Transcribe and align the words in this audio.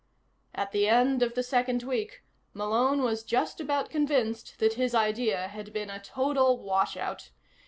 At 0.55 0.71
the 0.71 0.87
end 0.87 1.21
of 1.21 1.35
the 1.35 1.43
second 1.43 1.83
week, 1.83 2.23
Malone 2.55 3.03
was 3.03 3.21
just 3.23 3.61
about 3.61 3.91
convinced 3.91 4.57
that 4.57 4.73
his 4.73 4.95
idea 4.95 5.49
had 5.49 5.71
been 5.73 5.91
a 5.91 6.01
total 6.01 6.57
washout. 6.57 7.29